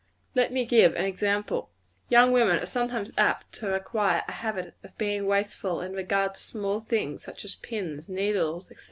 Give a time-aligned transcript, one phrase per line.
[0.33, 1.69] Let me give an example.
[2.09, 6.41] Young women are sometimes apt to acquire a habit of being wasteful in regard to
[6.41, 8.77] small things, such as pins, needles, &c.